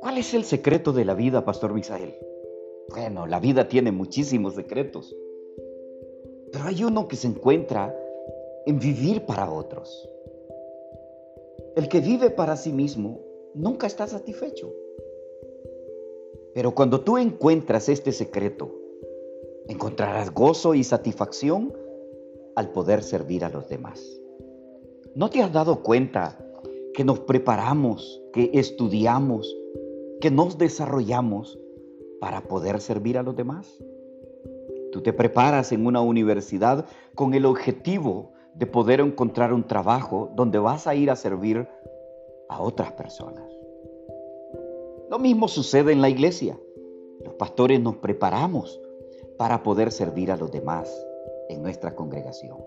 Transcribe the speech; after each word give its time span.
¿Cuál 0.00 0.18
es 0.18 0.32
el 0.34 0.44
secreto 0.44 0.92
de 0.92 1.04
la 1.04 1.14
vida, 1.14 1.44
Pastor 1.44 1.72
Misael? 1.72 2.14
Bueno, 2.90 3.26
la 3.26 3.40
vida 3.40 3.68
tiene 3.68 3.92
muchísimos 3.92 4.54
secretos, 4.54 5.14
pero 6.52 6.64
hay 6.64 6.84
uno 6.84 7.08
que 7.08 7.16
se 7.16 7.26
encuentra 7.26 7.94
en 8.66 8.78
vivir 8.78 9.22
para 9.26 9.50
otros. 9.50 10.08
El 11.76 11.88
que 11.88 12.00
vive 12.00 12.30
para 12.30 12.56
sí 12.56 12.72
mismo 12.72 13.20
nunca 13.54 13.86
está 13.86 14.06
satisfecho. 14.06 14.72
Pero 16.54 16.74
cuando 16.74 17.00
tú 17.00 17.18
encuentras 17.18 17.88
este 17.88 18.12
secreto, 18.12 18.70
encontrarás 19.68 20.32
gozo 20.32 20.74
y 20.74 20.82
satisfacción 20.84 21.72
al 22.56 22.72
poder 22.72 23.02
servir 23.02 23.44
a 23.44 23.48
los 23.48 23.68
demás. 23.68 24.20
¿No 25.14 25.30
te 25.30 25.42
has 25.42 25.52
dado 25.52 25.82
cuenta 25.82 26.38
que 26.94 27.04
nos 27.04 27.20
preparamos, 27.20 28.20
que 28.32 28.50
estudiamos, 28.54 29.56
que 30.20 30.30
nos 30.30 30.58
desarrollamos 30.58 31.58
para 32.20 32.42
poder 32.42 32.80
servir 32.80 33.18
a 33.18 33.22
los 33.22 33.36
demás? 33.36 33.82
Tú 34.92 35.02
te 35.02 35.12
preparas 35.12 35.72
en 35.72 35.86
una 35.86 36.00
universidad 36.00 36.86
con 37.14 37.34
el 37.34 37.44
objetivo 37.46 38.32
de 38.54 38.66
poder 38.66 39.00
encontrar 39.00 39.52
un 39.52 39.66
trabajo 39.66 40.30
donde 40.34 40.58
vas 40.58 40.86
a 40.86 40.94
ir 40.94 41.10
a 41.10 41.16
servir 41.16 41.68
a 42.48 42.60
otras 42.60 42.92
personas. 42.92 43.44
Lo 45.10 45.18
mismo 45.18 45.48
sucede 45.48 45.92
en 45.92 46.00
la 46.00 46.08
iglesia. 46.08 46.58
Los 47.24 47.34
pastores 47.34 47.80
nos 47.80 47.96
preparamos 47.96 48.80
para 49.36 49.62
poder 49.62 49.92
servir 49.92 50.30
a 50.32 50.36
los 50.36 50.50
demás 50.50 50.90
en 51.48 51.62
nuestra 51.62 51.94
congregación. 51.94 52.58